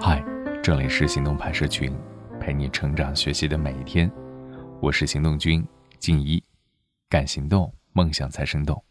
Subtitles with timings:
[0.00, 0.24] 嗨，
[0.62, 1.92] 这里是行动派社群，
[2.40, 4.10] 陪你成长学习的每一天。
[4.80, 5.64] 我是行动君
[5.98, 6.42] 静一，
[7.08, 8.82] 敢行动，梦想才生动。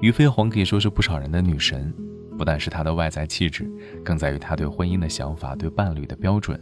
[0.00, 1.94] 俞飞鸿可以说是不少人的女神，
[2.36, 3.70] 不但是她的外在气质，
[4.02, 6.60] 更在于她对婚姻的想法、对伴侣的标准。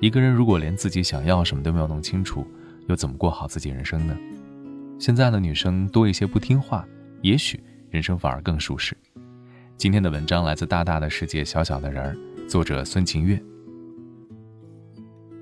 [0.00, 2.46] 一个人如果连自己想要什么都没有弄清楚，
[2.88, 4.14] 又怎么过好自己人生呢？
[4.98, 6.86] 现在的女生多一些不听话，
[7.22, 8.96] 也许人生反而更舒适。
[9.80, 12.14] 今天的文章来自《大大的世界，小小的人儿》，
[12.46, 13.42] 作者孙晴月。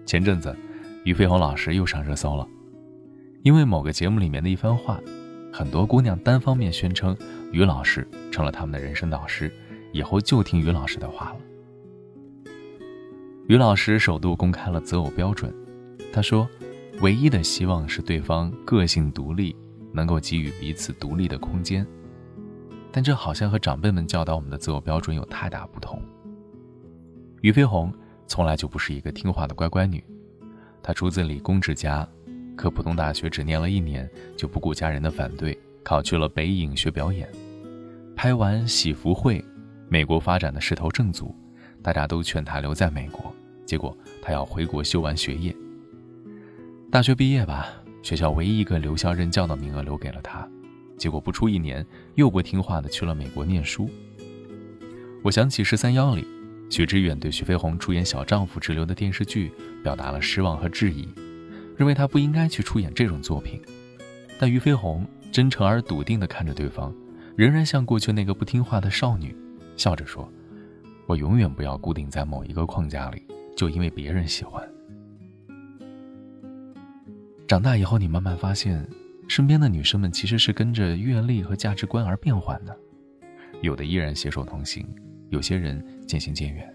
[0.06, 0.56] 前阵子，
[1.02, 2.46] 俞飞鸿老师又上热搜了，
[3.42, 5.00] 因为某个节目里面的一番话，
[5.52, 7.18] 很多姑娘单方面宣称
[7.50, 9.52] 于老师成了他们的人生导师，
[9.90, 12.52] 以后就听于老师的话了。
[13.48, 15.52] 于老师首度公开了择偶标准，
[16.12, 16.48] 他说
[17.02, 19.56] ：“唯一的希望是对方个性独立，
[19.92, 21.84] 能够给予彼此独立的空间。”
[22.92, 26.02] 但这好像和长辈们教导我们的择偶标准有太大不同。
[27.40, 27.92] 俞飞鸿。
[28.30, 30.04] 从来就不是一个听话的乖乖女，
[30.82, 32.06] 她出自理工之家，
[32.54, 37.26] 可普通大学只念了一年，就不顾家人的反对，考去了北影学表演。
[38.14, 39.40] 拍完《喜福会》，
[39.88, 41.34] 美国发展的势头正足，
[41.82, 43.34] 大家都劝她留在美国，
[43.64, 45.56] 结果她要回国修完学业。
[46.92, 47.66] 大学毕业吧，
[48.02, 50.46] 学校唯一一个留校任教的名额留给了她，
[50.98, 53.88] 结果不出一年，又不听话的去了美国念书。
[55.22, 56.26] 我想起《十三邀》里。
[56.70, 59.50] 许知远对徐飞鸿出演《小丈夫》之流的电视剧
[59.82, 61.08] 表达了失望和质疑，
[61.78, 63.58] 认为他不应该去出演这种作品。
[64.38, 66.94] 但俞飞鸿真诚而笃定地看着对方，
[67.36, 69.34] 仍然像过去那个不听话的少女，
[69.78, 70.30] 笑着说
[71.08, 73.22] ：“我永远不要固定在某一个框架里，
[73.56, 74.62] 就因为别人喜欢。”
[77.48, 78.86] 长大以后，你慢慢发现，
[79.28, 82.74] 身边的女生们其实是跟着阅历和价值观而变换的，
[83.60, 84.84] 有的依然携手同行。
[85.28, 86.74] 有些人渐行渐远。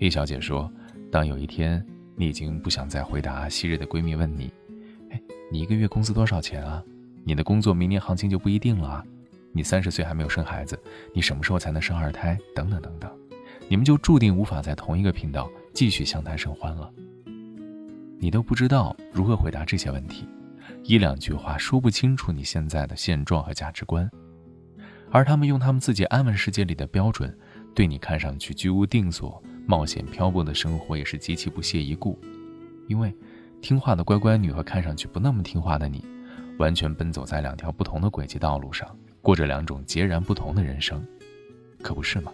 [0.00, 0.72] A 小姐说
[1.12, 1.84] ：“当有一天
[2.16, 4.50] 你已经不想再回答昔日的闺蜜问你，
[5.10, 5.20] 哎，
[5.50, 6.82] 你一个月工资多少钱啊？
[7.22, 9.04] 你的工作明年行情就不一定了啊。
[9.52, 10.76] 你三十岁还没有生孩子，
[11.12, 12.36] 你什么时候才能生二胎？
[12.54, 13.12] 等等等等，
[13.68, 16.90] 你们就注定无法在同一个频道继续相谈甚欢了。
[18.18, 20.26] 你都不知道如何回答这些问题，
[20.84, 24.10] 一两句话说不清楚你现在的现状和价值观。”
[25.10, 27.36] 而他们用他们自己安稳世界里的标准，
[27.74, 32.18] 对你看上去居无定所、冒险漂泊的生活也是极其不屑一顾。
[32.88, 33.14] 因为，
[33.60, 36.02] 听话的乖乖女和看上去不那么听话的你，
[36.58, 38.88] 完全奔走在两条不同的轨迹道路上，
[39.20, 41.06] 过着两种截然不同的人生，
[41.82, 42.32] 可不是吗？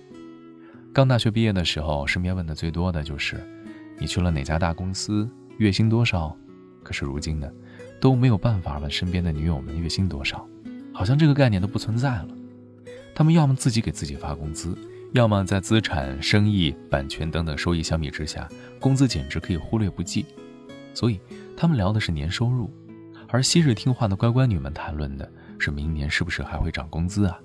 [0.94, 3.36] 刚大学毕业的时候，身边问的最多的就是，
[3.98, 5.28] 你去了哪家大公司，
[5.58, 6.34] 月薪多少？
[6.84, 7.50] 可是如今呢，
[8.00, 10.46] 都没有办法问身边的女友们月薪多少，
[10.92, 12.28] 好像这个概念都不存在了。
[13.14, 14.76] 他们要么自己给自己发工资，
[15.12, 18.48] 要么在资产、生意、版权等等收益相比之下，
[18.78, 20.24] 工资简直可以忽略不计。
[20.94, 21.20] 所以，
[21.56, 22.70] 他们聊的是年收入，
[23.28, 25.28] 而昔日听话的乖乖女们谈论的
[25.58, 27.38] 是明年是不是还会涨工资啊？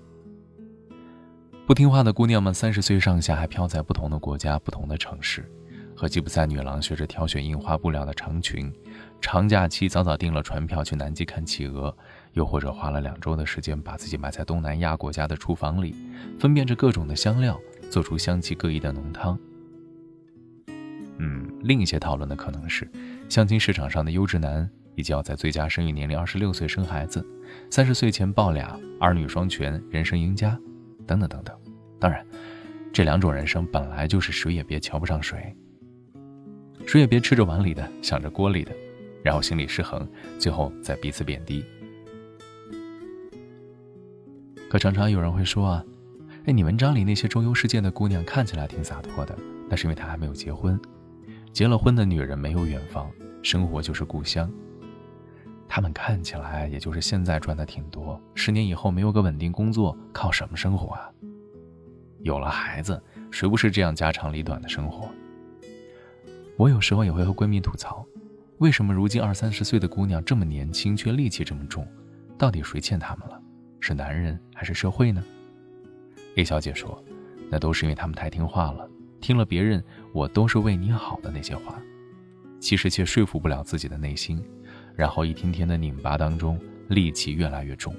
[1.66, 5.50] 不听话的姑娘们三十岁上下还飘在不同的国家、不同的城市，
[5.96, 8.72] 和吉普赛女郎学着挑选印花布料的长裙，
[9.23, 11.95] 长假期早早订了船票去南极看企鹅。
[12.34, 15.95] 又或者花了两周的时间，把自己埋在东南亚国家的厨房里，
[16.38, 17.57] 分辨着各种的香料，
[17.89, 19.39] 做出香气各异的浓汤。
[21.19, 22.89] 嗯，另一些讨论的可能是，
[23.29, 27.25] 相亲市场上的优质男，以及要在最佳生育年龄二十六岁生孩子，
[27.69, 30.59] 三十岁前抱俩，儿女双全，人生赢家，
[31.07, 31.55] 等等等等。
[32.00, 32.25] 当然，
[32.91, 35.55] 这两种人生本来就是谁也别瞧不上谁，
[36.88, 38.72] 谁也别吃着碗里的想着锅里的，
[39.23, 40.07] 然后心理失衡，
[40.38, 41.63] 最后再彼此贬低。
[44.69, 45.85] 可常常有人会说啊，
[46.45, 49.38] 哎，你文章里那些周游世界的姑娘看起来挺洒脱的，
[49.69, 50.79] 那是因为她还没有结婚。
[51.51, 53.09] 结了婚的女人没有远方，
[53.41, 54.51] 生活就是故乡。
[55.67, 61.09] 她们看起来也就是现在赚的挺多，十年以后没有个稳定工作，靠什么生活啊？
[62.22, 65.09] 有了孩子，谁不是这样家长里短的生活？
[66.58, 68.05] 我有时候也会和闺蜜吐槽，
[68.59, 71.88] 为什么如今二三十岁的姑娘这么年轻，却戾气这么重？
[72.38, 73.41] 到底谁欠她们了？
[73.79, 75.23] 是男人还是社会呢
[76.38, 77.03] ？A 小姐说
[77.50, 78.90] ：“那都是因为他们太听话了，
[79.20, 79.84] 听了别人
[80.14, 81.82] ‘我都是为你好的’那些话，
[82.59, 84.41] 其实却说服不了自己的内心，
[84.96, 86.58] 然后一天天的拧巴当中，
[86.90, 87.94] 戾气越来越重，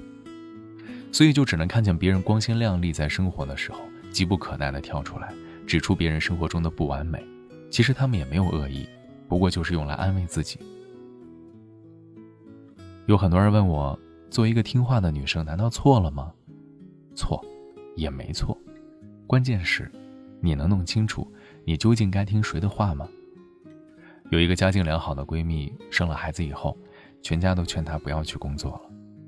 [1.11, 3.79] 所以就只能看见别人光鲜亮丽，在生活的时候，
[4.09, 5.31] 急不可耐地跳出来，
[5.67, 7.23] 指出别人生活中的不完美。
[7.69, 8.87] 其实他们也没有恶意，
[9.27, 10.59] 不过就是用来安慰自己。
[13.05, 16.33] 有很多人问我。”作为一个听话的女生，难道错了吗？
[17.15, 17.41] 错，
[17.95, 18.57] 也没错。
[19.25, 19.89] 关键是，
[20.41, 21.31] 你能弄清楚
[21.63, 23.07] 你究竟该听谁的话吗？
[24.31, 26.77] 有一个家境良好的闺蜜生了孩子以后，
[27.21, 28.81] 全家都劝她不要去工作了，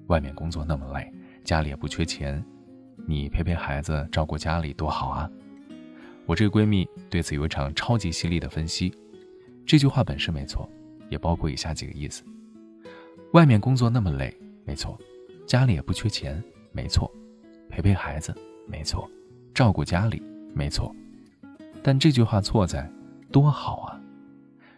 [0.07, 1.09] 外面工作那么累，
[1.45, 2.43] 家里也不缺钱，
[3.07, 5.31] 你陪陪孩子，照顾家里多好啊！
[6.25, 8.93] 我这闺蜜对此有一场超级犀利的分析。
[9.67, 10.67] 这句话本身没错，
[11.09, 12.23] 也包括以下几个意思：
[13.33, 14.33] 外面工作那么累，
[14.63, 14.97] 没错；
[15.45, 16.41] 家里也不缺钱，
[16.71, 17.05] 没错；
[17.69, 18.33] 陪陪孩子，
[18.65, 19.05] 没错；
[19.53, 20.23] 照顾家里，
[20.55, 20.95] 没错。
[21.83, 22.89] 但这句话错在
[23.29, 23.99] 多好啊！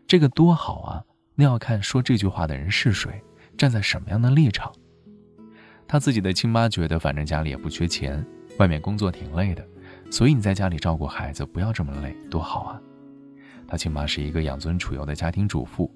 [0.07, 3.21] 这个多好啊，那要看说这句话的人是谁，
[3.55, 4.73] 站在什么样的立场。
[5.87, 8.25] 他自己的亲妈觉得，反正家里也不缺钱，
[8.57, 9.63] 外面工作挺累的。
[10.09, 12.81] 所以你在家里照顾孩子，不要这么累，多好啊！
[13.69, 15.89] 他亲妈是一个养尊处优的家庭主妇，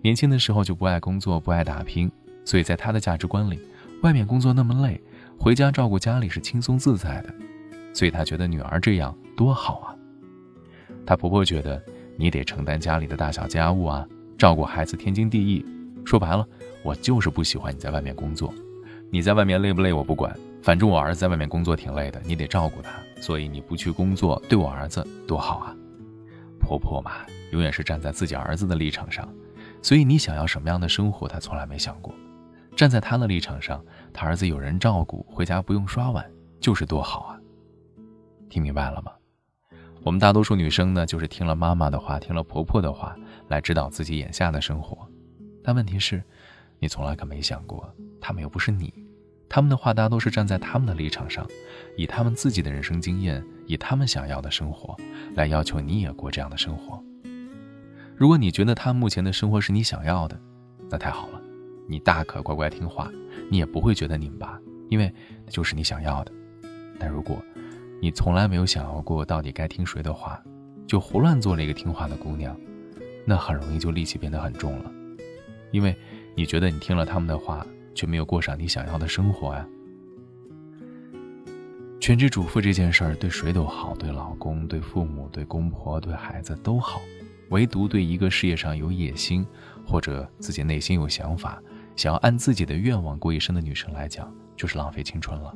[0.00, 2.08] 年轻的时候就不爱工作，不爱打拼，
[2.44, 3.58] 所以在他的价值观里，
[4.02, 5.00] 外面工作那么累，
[5.36, 7.34] 回家照顾家里是轻松自在的，
[7.92, 9.96] 所以他觉得女儿这样多好啊！
[11.04, 11.82] 他婆婆觉得
[12.16, 14.06] 你得承担家里的大小家务啊，
[14.38, 15.66] 照顾孩子天经地义。
[16.04, 16.46] 说白了，
[16.84, 18.54] 我就是不喜欢你在外面工作，
[19.10, 20.32] 你在外面累不累我不管。
[20.62, 22.90] 反正我儿子在外面工作挺累的，你得照顾他，
[23.20, 25.76] 所以你不去工作，对我儿子多好啊！
[26.66, 29.32] 婆婆嘛，永远是站在自己儿子的立场上，
[29.80, 32.12] 所以你想要什么样的生活，她从来没想过。
[32.74, 33.82] 站在她的立场上，
[34.12, 36.28] 她儿子有人照顾，回家不用刷碗，
[36.58, 37.38] 就是多好啊！
[38.50, 39.12] 听明白了吗？
[40.02, 43.16] 我们大多数女生呢，就是听了妈妈的话，听了婆婆的话，
[43.46, 45.08] 来指导自己眼下的生活。
[45.62, 46.20] 但问题是，
[46.80, 47.88] 你从来可没想过，
[48.20, 48.92] 他们又不是你。
[49.56, 51.48] 他们的话大都是站在他们的立场上，
[51.96, 54.94] 以他们自己的人生经验，以他们想要的生活，
[55.34, 57.02] 来要求你也过这样的生活。
[58.14, 60.38] 如果你觉得他目前的生活是你想要的，
[60.90, 61.40] 那太好了，
[61.88, 63.10] 你大可乖乖听话，
[63.50, 64.60] 你也不会觉得拧巴，
[64.90, 65.10] 因为
[65.48, 66.30] 就是你想要的。
[66.98, 67.42] 但如果
[67.98, 70.38] 你从来没有想要过到底该听谁的话，
[70.86, 72.54] 就胡乱做了一个听话的姑娘，
[73.24, 74.92] 那很容易就戾气变得很重了，
[75.70, 75.96] 因为
[76.34, 77.66] 你觉得你听了他们的话。
[77.96, 79.66] 却没有过上你想要的生活呀！
[81.98, 87.00] 全职主妇这件事儿对谁都好，对老公、对父母、对公婆、对孩子都好，
[87.48, 89.44] 唯独对一个事业上有野心，
[89.84, 91.60] 或者自己内心有想法，
[91.96, 95.52] 想要按自己的愿望过一生的女生来讲，就是浪费青春了。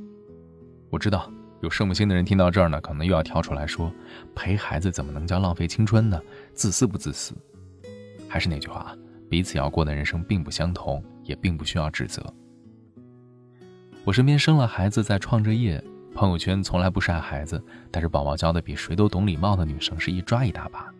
[0.88, 3.92] 我知道有圣母心的人听到这儿呢，可能又要跳出来说：
[4.34, 6.20] 陪孩子怎么能叫浪费青春呢？
[6.54, 7.34] 自私不自私？
[8.26, 8.96] 还是那句话，
[9.28, 11.04] 彼此要过的人生并不相同。
[11.30, 12.20] 也并不需要指责。
[14.04, 15.82] 我身边生了孩子在创着业，
[16.12, 20.92] 朋友圈从来不晒孩子，但是宝宝教的比谁都懂礼貌的女生是一抓一大把。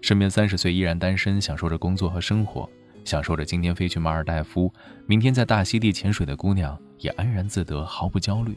[0.00, 2.66] 身边三十岁依然单身，享受着工作和生活，
[3.04, 4.72] 享受着今天飞去马尔代夫，
[5.06, 8.56] 明天在大溪地潜水的姑娘也安然自得，毫不焦虑。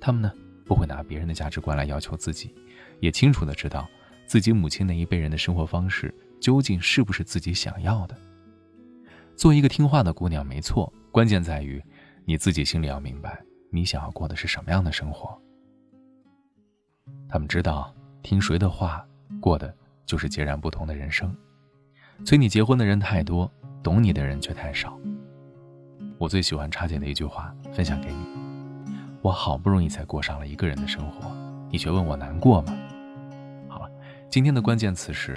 [0.00, 0.32] 他们呢，
[0.64, 2.52] 不会拿别人的价值观来要求自己，
[2.98, 3.86] 也清楚的知道
[4.26, 8.16] 自己母亲那一辈人的生活方式究竟是不是自己想要的。
[9.36, 11.82] 做一个听话的姑娘没错，关键在于
[12.24, 15.36] 你自己心里要明白，你想要过的是什么样的生活。
[17.28, 17.92] 他们知道
[18.22, 19.04] 听谁的话，
[19.40, 19.74] 过的
[20.06, 21.34] 就是截然不同的人生。
[22.24, 23.50] 催你结婚的人太多，
[23.82, 24.96] 懂你的人却太少。
[26.16, 28.24] 我最喜欢插姐的一句话，分享给你：
[29.20, 31.30] 我好不容易才过上了一个人的生活，
[31.70, 32.72] 你却问我难过吗？
[33.68, 33.90] 好了，
[34.30, 35.36] 今天的关键词是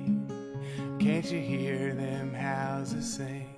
[1.01, 3.49] Can't you hear them houses sing?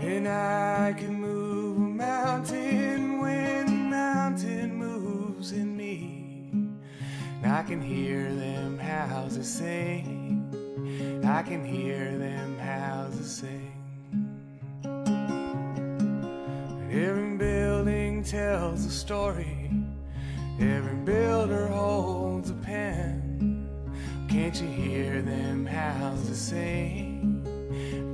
[0.00, 6.52] And I can move a mountain when the mountain moves in me.
[7.42, 11.20] And I can hear them houses sing.
[11.26, 13.72] I can hear them houses sing.
[16.92, 19.68] Every building tells a story.
[20.60, 23.15] Every builder holds a pen.
[24.36, 27.42] Can't you hear them houses sing?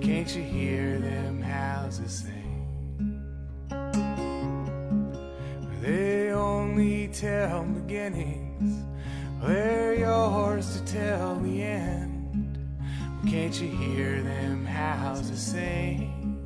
[0.00, 3.20] Can't you hear them houses sing?
[5.80, 8.84] They only tell beginnings,
[9.42, 12.56] they're yours to tell the end.
[13.28, 16.38] Can't you hear them houses sing?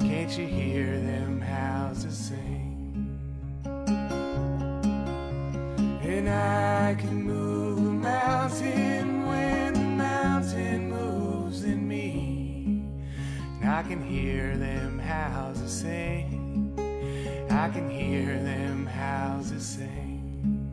[0.00, 3.20] Can't you hear them houses sing?
[6.02, 8.83] And I can move a mountain
[13.74, 16.76] I can hear them houses sing.
[17.50, 20.70] I can hear them houses sing.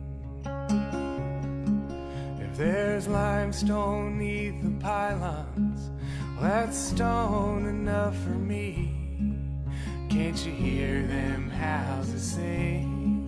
[2.38, 5.90] If there's limestone neath the pylons,
[6.36, 8.94] well, that's stone enough for me.
[10.08, 13.26] Can't you hear them houses sing?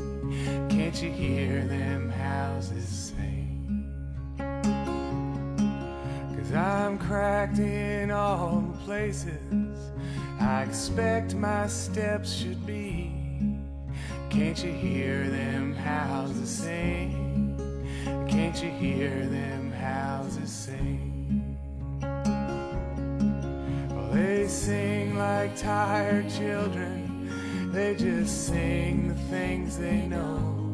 [0.71, 3.14] Can't you hear them houses sing?
[6.85, 9.91] I'm cracked in all the places
[10.39, 13.11] I expect my steps should be.
[14.29, 17.57] Can't you hear them houses sing?
[18.29, 21.57] Can't you hear them houses sing?
[22.03, 27.31] Well, they sing like tired children.
[27.73, 30.74] They just sing the things they know.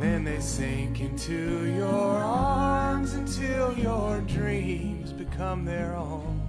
[0.00, 6.40] Then they sink into your arms until your dreams become their own.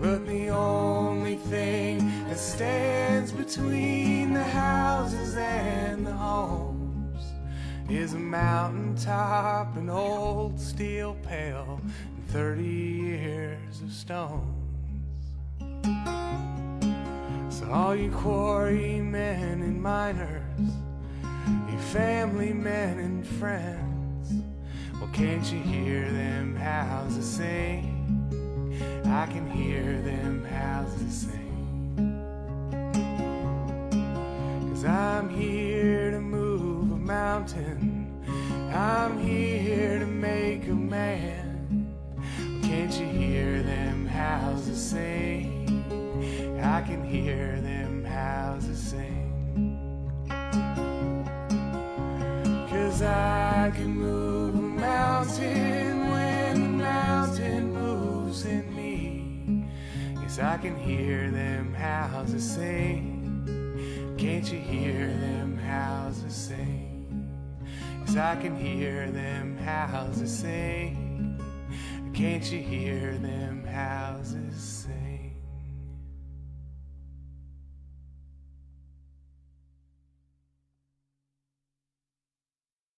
[0.00, 7.22] But the only thing that stands between the houses and the homes
[7.90, 14.46] is a mountain top, an old steel pail, and 30 years of stones.
[17.50, 20.72] So, all you quarrymen and miners,
[21.78, 24.32] you family men and friends,
[24.94, 27.94] well, can't you hear them houses sing?
[29.06, 31.44] I can hear them houses sing.
[34.70, 38.24] Cause I'm here to move a mountain,
[38.72, 41.94] I'm here to make a man.
[42.62, 45.84] Can't you hear them houses sing?
[46.62, 49.17] I can hear them houses sing.
[60.28, 64.14] Yes, I can hear them houses sing.
[64.18, 67.30] Can't you hear them houses sing?
[68.00, 71.40] Yes, I can hear them houses sing.
[72.12, 75.07] Can't you hear them houses sing?